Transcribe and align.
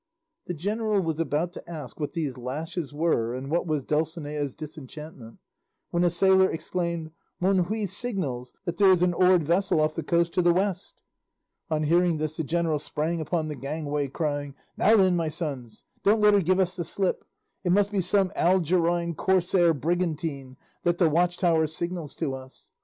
The 0.47 0.55
general 0.55 0.99
was 1.01 1.19
about 1.19 1.53
to 1.53 1.69
ask 1.69 1.99
what 1.99 2.13
these 2.13 2.35
lashes 2.35 2.91
were, 2.91 3.35
and 3.35 3.51
what 3.51 3.67
was 3.67 3.83
Dulcinea's 3.83 4.55
disenchantment, 4.55 5.37
when 5.91 6.03
a 6.03 6.09
sailor 6.09 6.49
exclaimed, 6.49 7.11
"Monjui 7.39 7.87
signals 7.87 8.51
that 8.65 8.77
there 8.77 8.89
is 8.91 9.03
an 9.03 9.13
oared 9.13 9.43
vessel 9.43 9.79
off 9.79 9.93
the 9.93 10.01
coast 10.01 10.33
to 10.33 10.41
the 10.41 10.55
west." 10.55 11.03
On 11.69 11.83
hearing 11.83 12.17
this 12.17 12.35
the 12.37 12.43
general 12.43 12.79
sprang 12.79 13.21
upon 13.21 13.47
the 13.47 13.53
gangway 13.55 14.07
crying, 14.07 14.55
"Now 14.75 14.97
then, 14.97 15.15
my 15.15 15.29
sons, 15.29 15.83
don't 16.01 16.19
let 16.21 16.33
her 16.33 16.41
give 16.41 16.59
us 16.59 16.75
the 16.75 16.83
slip! 16.83 17.23
It 17.63 17.71
must 17.71 17.91
be 17.91 18.01
some 18.01 18.31
Algerine 18.35 19.13
corsair 19.13 19.71
brigantine 19.75 20.57
that 20.81 20.97
the 20.97 21.11
watchtower 21.11 21.67
signals 21.67 22.15
to 22.15 22.33
us." 22.33 22.71